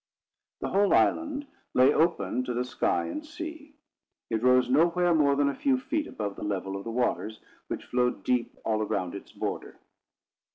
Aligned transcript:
The 0.61 0.69
whole 0.69 0.95
island 0.95 1.45
lay 1.75 1.93
open 1.93 2.43
to 2.45 2.55
the 2.55 2.65
sky 2.65 3.05
and 3.05 3.23
sea. 3.23 3.75
It 4.31 4.41
rose 4.41 4.67
nowhere 4.67 5.13
more 5.13 5.35
than 5.35 5.47
a 5.47 5.53
few 5.53 5.77
feet 5.77 6.07
above 6.07 6.35
the 6.35 6.43
level 6.43 6.75
of 6.75 6.85
the 6.85 6.89
waters, 6.91 7.39
which 7.67 7.85
flowed 7.85 8.23
deep 8.23 8.57
all 8.65 8.81
around 8.81 9.13
its 9.13 9.31
border. 9.31 9.77